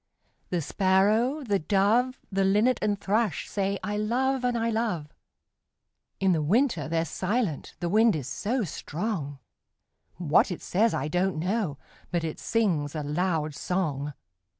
[0.49, 5.13] The Sparrow, the Dove, The Linnet and Thrush say, 'I love and I love!'
[6.19, 9.37] In the winter they're silent the wind is so strong;
[10.15, 11.77] What it says, I don't know,
[12.09, 14.15] but it sings a loud song.